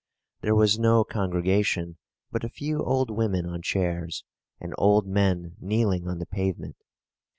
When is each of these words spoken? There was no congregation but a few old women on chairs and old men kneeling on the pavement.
There 0.41 0.55
was 0.55 0.79
no 0.79 1.03
congregation 1.03 1.97
but 2.31 2.43
a 2.43 2.49
few 2.49 2.83
old 2.83 3.11
women 3.11 3.45
on 3.45 3.61
chairs 3.61 4.23
and 4.59 4.73
old 4.79 5.05
men 5.05 5.55
kneeling 5.59 6.07
on 6.07 6.17
the 6.17 6.25
pavement. 6.25 6.77